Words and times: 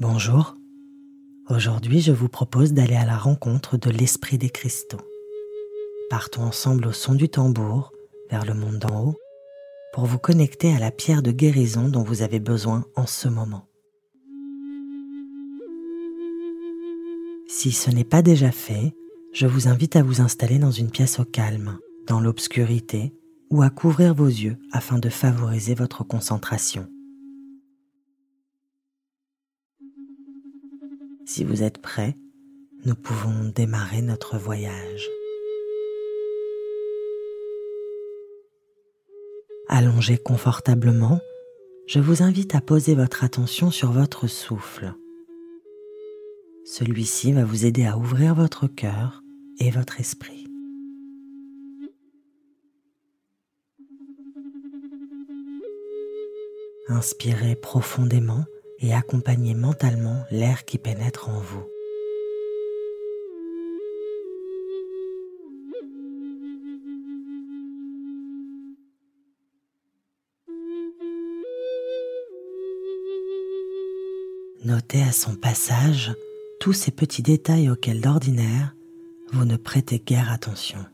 Bonjour, 0.00 0.56
aujourd'hui 1.48 2.00
je 2.00 2.12
vous 2.12 2.28
propose 2.28 2.72
d'aller 2.72 2.96
à 2.96 3.06
la 3.06 3.16
rencontre 3.16 3.76
de 3.76 3.90
l'Esprit 3.90 4.38
des 4.38 4.50
cristaux. 4.50 5.00
Partons 6.10 6.42
ensemble 6.42 6.86
au 6.88 6.92
son 6.92 7.14
du 7.14 7.28
tambour 7.28 7.92
vers 8.30 8.44
le 8.44 8.54
monde 8.54 8.78
d'en 8.78 9.04
haut 9.04 9.18
pour 9.92 10.06
vous 10.06 10.18
connecter 10.18 10.74
à 10.74 10.78
la 10.78 10.90
pierre 10.90 11.22
de 11.22 11.30
guérison 11.30 11.88
dont 11.88 12.02
vous 12.02 12.22
avez 12.22 12.40
besoin 12.40 12.84
en 12.96 13.06
ce 13.06 13.28
moment. 13.28 13.68
Si 17.46 17.70
ce 17.70 17.90
n'est 17.90 18.04
pas 18.04 18.22
déjà 18.22 18.50
fait, 18.50 18.94
je 19.32 19.46
vous 19.46 19.68
invite 19.68 19.96
à 19.96 20.02
vous 20.02 20.20
installer 20.20 20.58
dans 20.58 20.72
une 20.72 20.90
pièce 20.90 21.20
au 21.20 21.24
calme, 21.24 21.78
dans 22.06 22.20
l'obscurité, 22.20 23.12
ou 23.50 23.62
à 23.62 23.70
couvrir 23.70 24.14
vos 24.14 24.26
yeux 24.26 24.56
afin 24.72 24.98
de 24.98 25.08
favoriser 25.08 25.74
votre 25.74 26.04
concentration. 26.04 26.88
Si 31.26 31.44
vous 31.44 31.62
êtes 31.62 31.78
prêt, 31.78 32.16
nous 32.84 32.94
pouvons 32.94 33.50
démarrer 33.54 34.02
notre 34.02 34.36
voyage. 34.36 35.08
Allongé 39.68 40.18
confortablement, 40.18 41.20
je 41.86 41.98
vous 41.98 42.22
invite 42.22 42.54
à 42.54 42.60
poser 42.60 42.94
votre 42.94 43.24
attention 43.24 43.70
sur 43.70 43.90
votre 43.90 44.26
souffle. 44.26 44.94
Celui-ci 46.66 47.32
va 47.32 47.44
vous 47.44 47.64
aider 47.64 47.86
à 47.86 47.96
ouvrir 47.98 48.34
votre 48.34 48.66
cœur 48.66 49.22
et 49.58 49.70
votre 49.70 50.00
esprit. 50.00 50.43
Inspirez 56.88 57.56
profondément 57.56 58.44
et 58.78 58.92
accompagnez 58.92 59.54
mentalement 59.54 60.24
l'air 60.30 60.64
qui 60.64 60.76
pénètre 60.76 61.30
en 61.30 61.40
vous. 61.40 61.64
Notez 74.64 75.02
à 75.02 75.12
son 75.12 75.36
passage 75.36 76.14
tous 76.58 76.72
ces 76.72 76.90
petits 76.90 77.22
détails 77.22 77.68
auxquels 77.68 78.00
d'ordinaire 78.00 78.74
vous 79.32 79.44
ne 79.44 79.56
prêtez 79.56 79.98
guère 79.98 80.30
attention. 80.32 80.84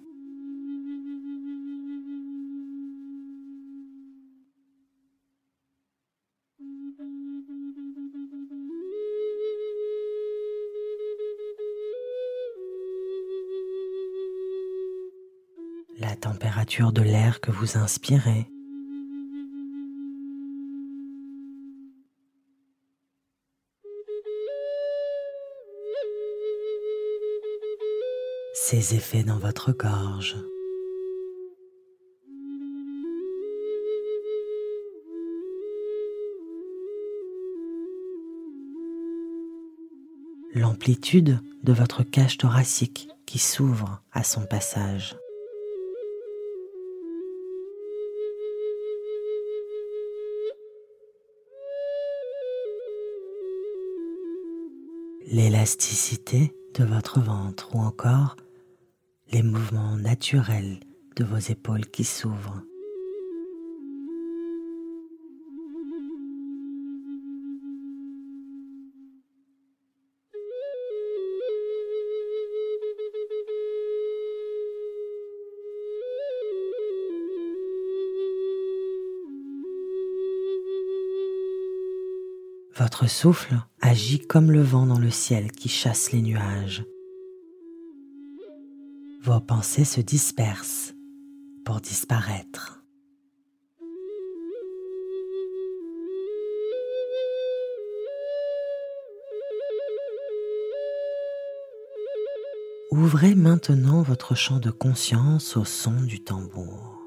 La 16.00 16.16
température 16.16 16.92
de 16.92 17.02
l'air 17.02 17.42
que 17.42 17.50
vous 17.50 17.76
inspirez 17.76 18.46
ses 28.54 28.94
effets 28.94 29.24
dans 29.24 29.38
votre 29.38 29.72
gorge. 29.72 30.36
L'amplitude 40.54 41.40
de 41.62 41.72
votre 41.74 42.02
cage 42.04 42.38
thoracique 42.38 43.10
qui 43.26 43.38
s'ouvre 43.38 44.02
à 44.12 44.24
son 44.24 44.46
passage. 44.46 45.14
L'élasticité 55.32 56.52
de 56.74 56.82
votre 56.82 57.20
ventre 57.20 57.76
ou 57.76 57.78
encore 57.78 58.34
les 59.30 59.44
mouvements 59.44 59.96
naturels 59.96 60.80
de 61.14 61.22
vos 61.22 61.38
épaules 61.38 61.86
qui 61.86 62.02
s'ouvrent. 62.02 62.62
Votre 82.80 83.06
souffle 83.08 83.60
agit 83.80 84.18
comme 84.18 84.50
le 84.50 84.62
vent 84.62 84.86
dans 84.86 84.98
le 84.98 85.10
ciel 85.10 85.52
qui 85.52 85.68
chasse 85.68 86.10
les 86.10 86.22
nuages 86.22 86.82
vos 89.22 89.40
pensées 89.40 89.84
se 89.84 90.00
dispersent 90.00 90.94
pour 91.64 91.80
disparaître. 91.80 92.82
Ouvrez 102.90 103.34
maintenant 103.34 104.02
votre 104.02 104.34
champ 104.34 104.58
de 104.58 104.70
conscience 104.70 105.56
au 105.56 105.64
son 105.64 106.00
du 106.00 106.24
tambour. 106.24 106.99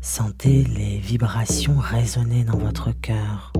Sentez 0.00 0.64
les 0.64 0.98
vibrations 0.98 1.76
résonner 1.78 2.44
dans 2.44 2.58
votre 2.58 2.92
cœur, 2.92 3.53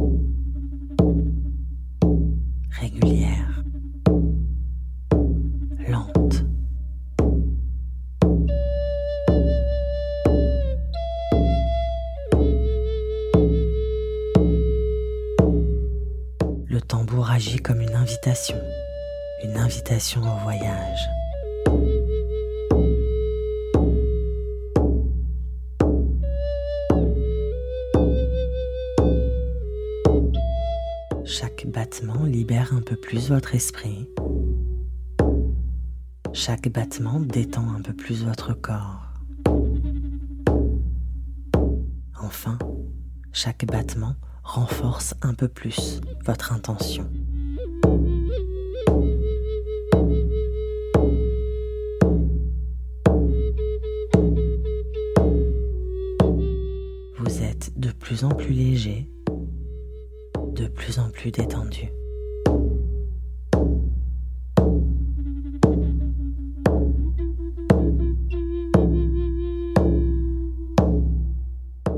au 20.12 20.42
voyage. 20.42 21.08
Chaque 31.24 31.66
battement 31.66 32.24
libère 32.24 32.74
un 32.74 32.82
peu 32.82 32.96
plus 32.96 33.30
votre 33.30 33.54
esprit. 33.54 34.08
Chaque 36.34 36.68
battement 36.68 37.18
détend 37.18 37.74
un 37.74 37.80
peu 37.80 37.94
plus 37.94 38.24
votre 38.24 38.52
corps. 38.52 39.14
Enfin, 42.20 42.58
chaque 43.32 43.64
battement 43.64 44.16
renforce 44.42 45.14
un 45.22 45.32
peu 45.32 45.48
plus 45.48 46.00
votre 46.26 46.52
intention. 46.52 47.08
Plus 58.30 58.52
léger, 58.52 59.08
de 60.54 60.66
plus 60.66 60.98
en 60.98 61.10
plus 61.10 61.30
détendu. 61.30 61.90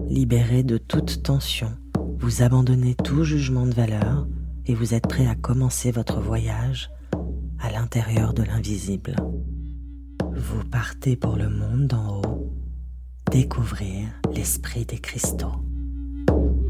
Libéré 0.09 0.63
de 0.63 0.79
toute 0.79 1.23
tension, 1.23 1.73
vous 2.19 2.43
abandonnez 2.43 2.95
tout 2.95 3.25
jugement 3.25 3.67
de 3.67 3.75
valeur 3.75 4.27
et 4.65 4.75
vous 4.75 4.95
êtes 4.95 5.07
prêt 5.07 5.27
à 5.27 5.35
commencer 5.35 5.91
votre 5.91 6.21
voyage 6.21 6.91
à 7.59 7.71
l'intérieur 7.71 8.33
de 8.33 8.43
l'invisible. 8.43 9.17
Vous 10.35 10.65
partez 10.65 11.17
pour 11.17 11.37
le 11.37 11.49
monde 11.49 11.87
d'en 11.87 12.21
haut, 12.21 12.53
découvrir 13.31 14.09
l'esprit 14.35 14.85
des 14.85 14.99
cristaux. 14.99 15.66
thank 16.27 16.39
you 16.39 16.66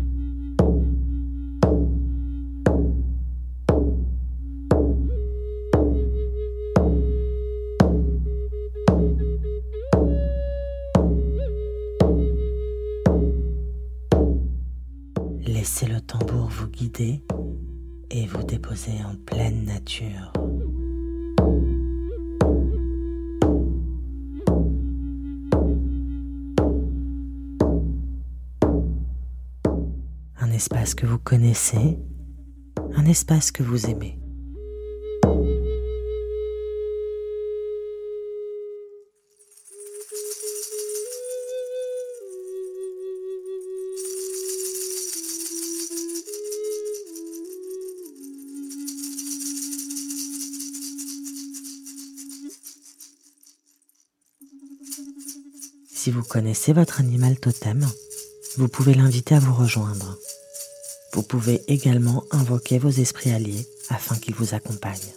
espace 30.57 30.95
que 30.95 31.05
vous 31.05 31.19
connaissez, 31.19 31.99
un 32.95 33.05
espace 33.05 33.51
que 33.51 33.63
vous 33.63 33.91
aimez. 33.91 34.19
Si 55.93 56.11
vous 56.11 56.23
connaissez 56.23 56.73
votre 56.73 57.01
animal 57.01 57.39
totem, 57.39 57.87
vous 58.57 58.69
pouvez 58.69 58.95
l'inviter 58.95 59.35
à 59.35 59.39
vous 59.39 59.53
rejoindre. 59.53 60.17
Vous 61.17 61.23
pouvez 61.23 61.63
également 61.67 62.25
invoquer 62.31 62.79
vos 62.79 62.91
esprits 62.91 63.33
alliés 63.33 63.67
afin 63.89 64.17
qu'ils 64.17 64.35
vous 64.35 64.53
accompagnent. 64.53 65.15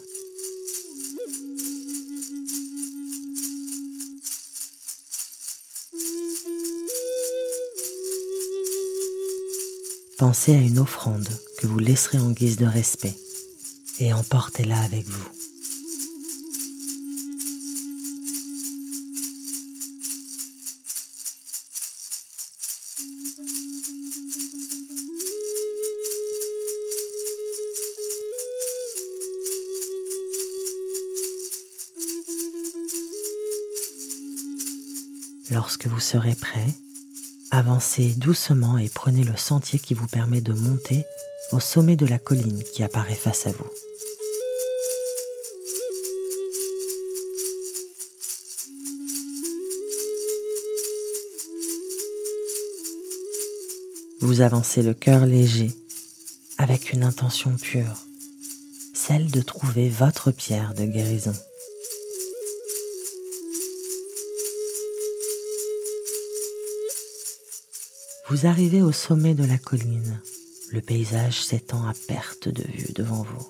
Pensez 10.17 10.55
à 10.55 10.61
une 10.61 10.79
offrande 10.79 11.27
que 11.57 11.67
vous 11.67 11.79
laisserez 11.79 12.17
en 12.17 12.31
guise 12.31 12.55
de 12.55 12.65
respect 12.65 13.17
et 13.99 14.13
emportez-la 14.13 14.79
avec 14.79 15.05
vous. 15.05 15.38
Lorsque 35.51 35.87
vous 35.87 35.99
serez 35.99 36.35
prêt, 36.35 36.67
avancez 37.49 38.13
doucement 38.13 38.77
et 38.77 38.87
prenez 38.87 39.23
le 39.23 39.35
sentier 39.35 39.79
qui 39.79 39.95
vous 39.95 40.05
permet 40.05 40.41
de 40.41 40.53
monter 40.53 41.05
au 41.51 41.59
sommet 41.59 41.95
de 41.95 42.05
la 42.05 42.19
colline 42.19 42.63
qui 42.63 42.83
apparaît 42.83 43.15
face 43.15 43.47
à 43.47 43.51
vous. 43.51 43.69
Vous 54.21 54.41
avancez 54.41 54.83
le 54.83 54.93
cœur 54.93 55.25
léger 55.25 55.71
avec 56.59 56.93
une 56.93 57.03
intention 57.03 57.55
pure, 57.55 58.05
celle 58.93 59.31
de 59.31 59.41
trouver 59.41 59.89
votre 59.89 60.29
pierre 60.29 60.75
de 60.75 60.85
guérison. 60.85 61.33
Vous 68.29 68.45
arrivez 68.45 68.83
au 68.83 68.91
sommet 68.91 69.33
de 69.33 69.43
la 69.43 69.57
colline. 69.57 70.21
Le 70.71 70.81
paysage 70.81 71.43
s'étend 71.43 71.87
à 71.87 71.93
perte 72.07 72.47
de 72.47 72.61
vue 72.61 72.93
devant 72.93 73.23
vous. 73.23 73.47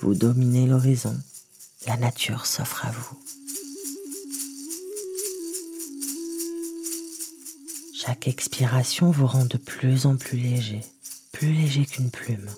Vous 0.00 0.14
dominez 0.14 0.68
l'horizon. 0.68 1.16
La 1.84 1.96
nature 1.96 2.46
s'offre 2.46 2.86
à 2.86 2.92
vous. 2.92 3.18
Chaque 7.92 8.28
expiration 8.28 9.10
vous 9.10 9.26
rend 9.26 9.46
de 9.46 9.56
plus 9.58 10.06
en 10.06 10.16
plus 10.16 10.38
léger, 10.38 10.80
plus 11.32 11.52
léger 11.52 11.84
qu'une 11.84 12.12
plume. 12.12 12.48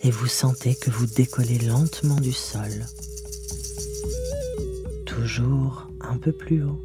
Et 0.00 0.10
vous 0.10 0.26
sentez 0.26 0.74
que 0.74 0.90
vous 0.90 1.06
décollez 1.06 1.60
lentement 1.60 2.20
du 2.20 2.32
sol, 2.32 2.86
toujours 5.06 5.86
un 6.00 6.18
peu 6.18 6.32
plus 6.32 6.64
haut, 6.64 6.82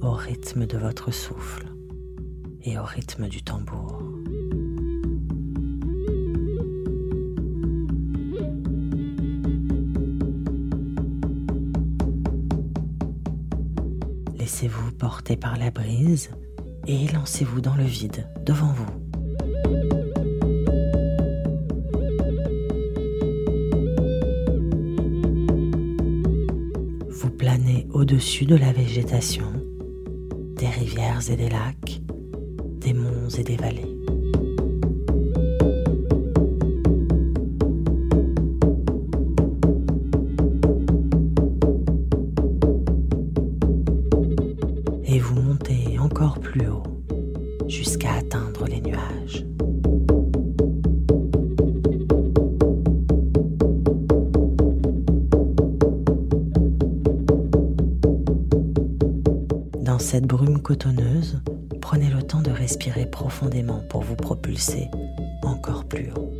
au 0.00 0.12
rythme 0.12 0.64
de 0.64 0.78
votre 0.78 1.12
souffle 1.12 1.73
et 2.64 2.78
au 2.78 2.84
rythme 2.84 3.28
du 3.28 3.42
tambour. 3.42 4.02
Laissez-vous 14.38 14.92
porter 14.92 15.36
par 15.36 15.56
la 15.56 15.70
brise 15.70 16.30
et 16.86 17.06
lancez-vous 17.08 17.60
dans 17.60 17.76
le 17.76 17.84
vide 17.84 18.26
devant 18.44 18.72
vous. 18.72 18.86
Vous 27.08 27.30
planez 27.30 27.86
au-dessus 27.92 28.44
de 28.44 28.56
la 28.56 28.72
végétation, 28.72 29.50
des 30.56 30.68
rivières 30.68 31.30
et 31.30 31.36
des 31.36 31.48
lacs, 31.48 32.03
et 33.38 33.42
des 33.42 33.56
vallées. 33.56 33.88
Et 45.06 45.18
vous 45.18 45.40
montez 45.40 45.98
encore 45.98 46.38
plus 46.40 46.68
haut 46.68 46.82
jusqu'à 47.68 48.14
atteindre 48.14 48.66
les 48.66 48.80
nuages. 48.80 49.44
Pour 63.88 64.02
vous 64.02 64.16
propulser 64.16 64.88
encore 65.42 65.84
plus 65.84 66.10
haut. 66.12 66.32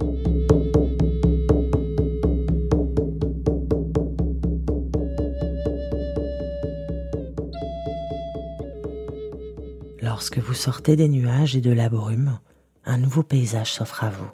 Lorsque 10.00 10.38
vous 10.38 10.54
sortez 10.54 10.96
des 10.96 11.08
nuages 11.08 11.56
et 11.56 11.60
de 11.60 11.72
la 11.72 11.88
brume, 11.88 12.38
un 12.84 12.98
nouveau 12.98 13.22
paysage 13.22 13.72
s'offre 13.72 14.04
à 14.04 14.10
vous. 14.10 14.30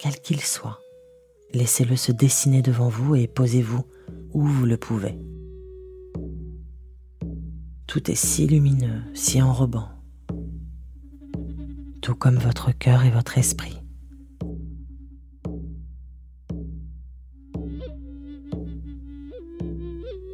Quel 0.00 0.20
qu'il 0.20 0.40
soit, 0.40 0.80
laissez-le 1.52 1.96
se 1.96 2.12
dessiner 2.12 2.62
devant 2.62 2.88
vous 2.88 3.14
et 3.14 3.28
posez-vous 3.28 3.84
où 4.32 4.44
vous 4.44 4.66
le 4.66 4.76
pouvez. 4.76 5.18
Tout 7.86 8.10
est 8.10 8.16
si 8.16 8.46
lumineux, 8.46 9.02
si 9.14 9.40
enrobant, 9.40 9.97
tout 12.08 12.14
comme 12.14 12.38
votre 12.38 12.72
cœur 12.72 13.04
et 13.04 13.10
votre 13.10 13.36
esprit. 13.36 13.76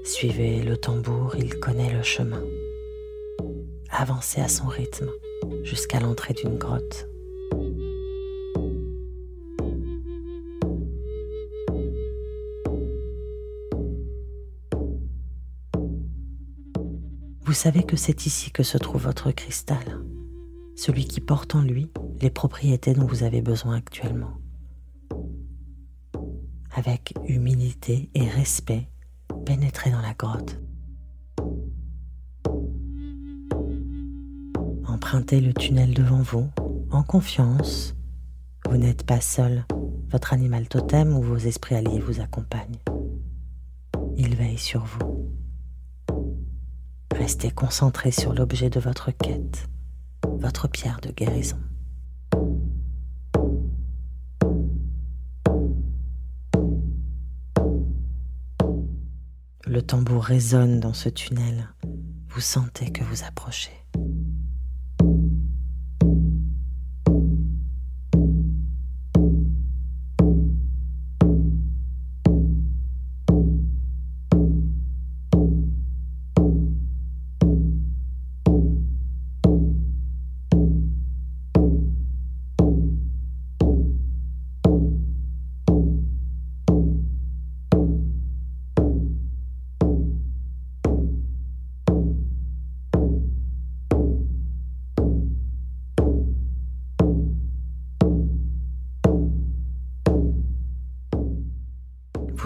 Suivez 0.04 0.62
le 0.62 0.76
tambour, 0.76 1.35
il 1.37 1.59
connaît 1.59 1.93
le 1.93 2.04
chemin. 2.04 2.45
Avancez 3.90 4.40
à 4.40 4.47
son 4.47 4.69
rythme 4.69 5.11
jusqu'à 5.64 5.99
l'entrée 5.99 6.35
d'une 6.35 6.59
grotte. 6.59 7.09
Vous 17.40 17.52
savez 17.52 17.83
que 17.83 17.97
c'est 17.97 18.26
ici 18.26 18.52
que 18.52 18.62
se 18.62 18.78
trouve 18.78 19.02
votre 19.02 19.33
cristal, 19.33 20.03
celui 20.76 21.04
qui 21.07 21.21
porte 21.21 21.54
en 21.54 21.62
lui 21.62 21.90
les 22.21 22.31
propriétés 22.31 22.95
dont 22.95 23.07
vous 23.07 23.23
avez 23.23 23.43
besoin 23.43 23.76
actuellement. 23.76 24.38
avec 26.76 27.14
humilité 27.26 28.11
et 28.14 28.28
respect, 28.28 28.88
pénétrez 29.47 29.90
dans 29.90 30.00
la 30.00 30.14
grotte. 30.14 30.61
Empruntez 34.87 35.40
le 35.40 35.52
tunnel 35.52 35.95
devant 35.95 36.23
vous 36.23 36.49
en 36.90 37.02
confiance. 37.02 37.95
Vous 38.69 38.76
n'êtes 38.76 39.04
pas 39.04 39.21
seul, 39.21 39.64
votre 40.11 40.33
animal 40.33 40.69
totem 40.69 41.16
ou 41.16 41.23
vos 41.23 41.37
esprits 41.37 41.75
alliés 41.75 42.00
vous 42.00 42.21
accompagnent. 42.21 42.81
Il 44.16 44.37
veille 44.37 44.59
sur 44.59 44.85
vous. 44.85 45.31
Restez 47.14 47.50
concentré 47.50 48.11
sur 48.11 48.35
l'objet 48.35 48.71
de 48.71 48.81
votre 48.81 49.11
quête, 49.11 49.69
votre 50.44 50.68
pierre 50.68 51.00
de 51.00 51.10
guérison. 51.10 51.56
Le 59.66 59.80
tambour 59.80 60.22
résonne 60.22 60.80
dans 60.80 60.92
ce 60.92 61.08
tunnel. 61.08 61.70
Vous 62.28 62.42
sentez 62.42 62.92
que 62.92 63.02
vous 63.02 63.24
approchez. 63.24 63.72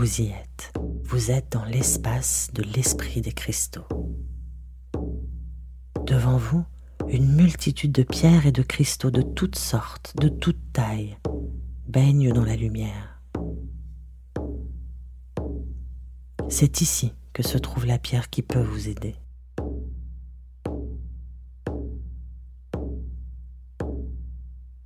Vous 0.08 0.22
y 0.22 0.28
êtes. 0.28 0.72
Vous 1.04 1.30
êtes 1.30 1.52
dans 1.52 1.66
l'espace 1.66 2.48
de 2.54 2.62
l'esprit 2.62 3.20
des 3.20 3.32
cristaux. 3.32 3.86
Devant 6.06 6.38
vous, 6.38 6.64
une 7.08 7.30
multitude 7.34 7.92
de 7.92 8.04
pierres 8.04 8.46
et 8.46 8.52
de 8.52 8.62
cristaux 8.62 9.10
de 9.10 9.20
toutes 9.20 9.58
sortes, 9.58 10.14
de 10.16 10.30
toutes 10.30 10.72
tailles, 10.72 11.18
baignent 11.86 12.32
dans 12.32 12.44
la 12.46 12.56
lumière. 12.56 13.20
C'est 16.48 16.80
ici 16.80 17.12
que 17.34 17.42
se 17.42 17.58
trouve 17.58 17.84
la 17.84 17.98
pierre 17.98 18.30
qui 18.30 18.40
peut 18.40 18.62
vous 18.62 18.88
aider. 18.88 19.14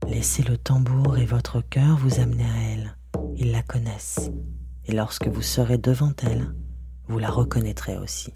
Laissez 0.09 0.43
le 0.43 0.59
tambour 0.59 1.17
et 1.17 1.27
votre 1.27 1.61
cœur 1.61 1.97
vous 1.97 2.19
amener 2.19 2.45
à 2.45 2.73
elle. 2.73 2.97
Ils 3.37 3.53
la 3.53 3.63
connaissent 3.63 4.33
et 4.87 4.93
lorsque 4.93 5.29
vous 5.29 5.43
serez 5.43 5.79
devant 5.79 6.13
elle, 6.23 6.55
vous 7.09 7.19
la 7.19 7.31
reconnaîtrez 7.31 7.97
aussi. 7.97 8.33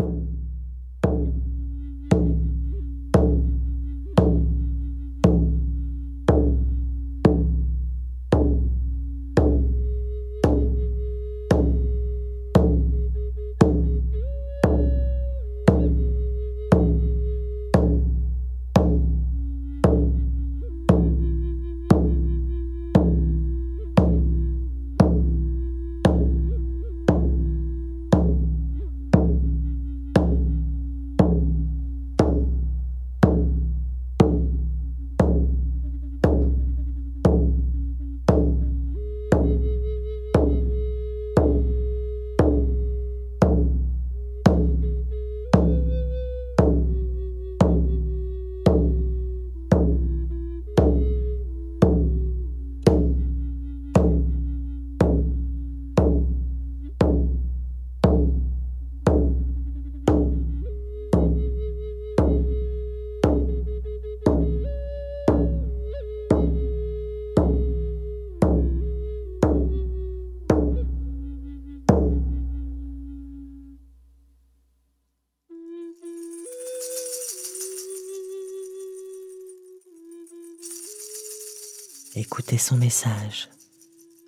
Écoutez 82.18 82.56
son 82.56 82.78
message, 82.78 83.50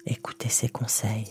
écoutez 0.05 0.51
ses 0.51 0.69
conseils. 0.69 1.25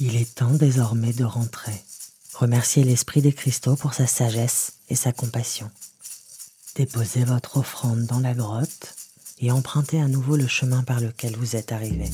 Il 0.00 0.16
est 0.16 0.34
temps 0.34 0.54
désormais 0.54 1.12
de 1.12 1.22
rentrer. 1.22 1.80
Remerciez 2.34 2.82
l'Esprit 2.82 3.22
des 3.22 3.32
cristaux 3.32 3.76
pour 3.76 3.94
sa 3.94 4.08
sagesse 4.08 4.72
et 4.88 4.96
sa 4.96 5.12
compassion. 5.12 5.70
Déposez 6.74 7.22
votre 7.22 7.58
offrande 7.58 8.04
dans 8.06 8.18
la 8.18 8.34
grotte 8.34 8.96
et 9.38 9.52
empruntez 9.52 10.00
à 10.00 10.08
nouveau 10.08 10.36
le 10.36 10.48
chemin 10.48 10.82
par 10.82 10.98
lequel 10.98 11.36
vous 11.36 11.54
êtes 11.54 11.70
arrivé. 11.70 12.10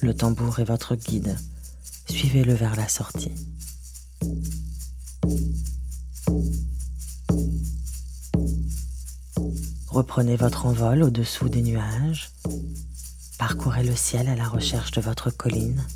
Le 0.00 0.12
tambour 0.12 0.58
est 0.58 0.64
votre 0.64 0.96
guide. 0.96 1.36
Suivez-le 2.10 2.54
vers 2.54 2.74
la 2.74 2.88
sortie. 2.88 3.34
Reprenez 9.86 10.36
votre 10.36 10.66
envol 10.66 11.04
au-dessous 11.04 11.48
des 11.48 11.62
nuages 11.62 12.30
Parcourez 13.38 13.84
le 13.84 13.94
ciel 13.94 14.28
à 14.28 14.34
la 14.34 14.48
recherche 14.48 14.90
de 14.90 15.00
votre 15.00 15.30
colline. 15.30 15.86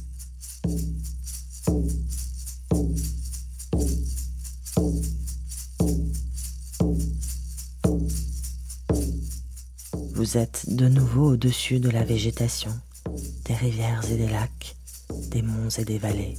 Vous 10.15 10.37
êtes 10.37 10.67
de 10.69 10.89
nouveau 10.89 11.33
au-dessus 11.33 11.81
de 11.81 11.91
la 11.91 12.05
végétation, 12.05 12.71
des 13.45 13.55
rivières 13.55 14.05
et 14.09 14.17
des 14.17 14.29
lacs, 14.29 14.77
des 15.31 15.43
monts 15.43 15.69
et 15.69 15.85
des 15.85 15.99
vallées. 15.99 16.39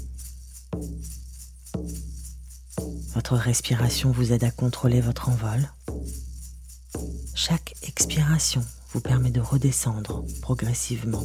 Votre 3.13 3.35
respiration 3.35 4.11
vous 4.11 4.31
aide 4.31 4.45
à 4.45 4.51
contrôler 4.51 5.01
votre 5.01 5.27
envol. 5.27 5.69
Chaque 7.35 7.75
expiration 7.83 8.63
vous 8.93 9.01
permet 9.01 9.31
de 9.31 9.41
redescendre 9.41 10.23
progressivement. 10.41 11.23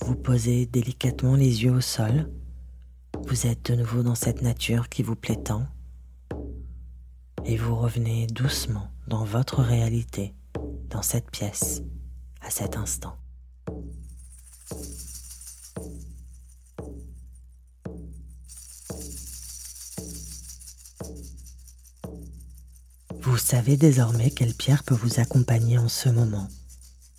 Vous 0.00 0.16
posez 0.16 0.66
délicatement 0.66 1.36
les 1.36 1.62
yeux 1.62 1.72
au 1.72 1.80
sol. 1.80 2.28
Vous 3.26 3.46
êtes 3.46 3.70
de 3.70 3.76
nouveau 3.76 4.02
dans 4.02 4.16
cette 4.16 4.42
nature 4.42 4.88
qui 4.88 5.04
vous 5.04 5.16
plaît 5.16 5.36
tant 5.36 5.66
et 7.44 7.56
vous 7.56 7.76
revenez 7.76 8.26
doucement 8.26 8.90
dans 9.06 9.24
votre 9.24 9.62
réalité, 9.62 10.34
dans 10.90 11.02
cette 11.02 11.30
pièce, 11.30 11.82
à 12.40 12.50
cet 12.50 12.76
instant. 12.76 13.16
Vous 23.28 23.36
savez 23.36 23.76
désormais 23.76 24.30
quelle 24.30 24.54
pierre 24.54 24.82
peut 24.82 24.94
vous 24.94 25.20
accompagner 25.20 25.76
en 25.76 25.90
ce 25.90 26.08
moment. 26.08 26.48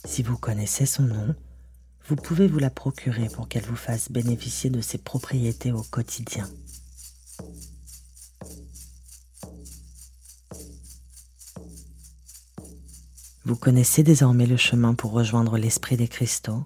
Si 0.05 0.23
vous 0.23 0.37
connaissez 0.37 0.87
son 0.87 1.03
nom, 1.03 1.35
vous 2.07 2.15
pouvez 2.15 2.47
vous 2.47 2.57
la 2.57 2.71
procurer 2.71 3.29
pour 3.29 3.47
qu'elle 3.47 3.63
vous 3.63 3.75
fasse 3.75 4.11
bénéficier 4.11 4.71
de 4.71 4.81
ses 4.81 4.97
propriétés 4.97 5.71
au 5.71 5.83
quotidien. 5.83 6.49
Vous 13.45 13.55
connaissez 13.55 14.01
désormais 14.01 14.47
le 14.47 14.57
chemin 14.57 14.95
pour 14.95 15.11
rejoindre 15.11 15.59
l'esprit 15.59 15.95
des 15.95 16.07
cristaux 16.07 16.65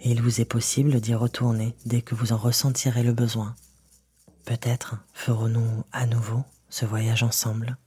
et 0.00 0.10
il 0.10 0.20
vous 0.20 0.40
est 0.40 0.44
possible 0.44 1.00
d'y 1.00 1.14
retourner 1.14 1.76
dès 1.86 2.02
que 2.02 2.16
vous 2.16 2.32
en 2.32 2.36
ressentirez 2.36 3.04
le 3.04 3.12
besoin. 3.12 3.54
Peut-être 4.44 4.96
ferons-nous 5.12 5.84
à 5.92 6.06
nouveau 6.06 6.42
ce 6.68 6.84
voyage 6.84 7.22
ensemble. 7.22 7.78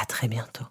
À 0.00 0.06
très 0.06 0.28
bientôt. 0.28 0.64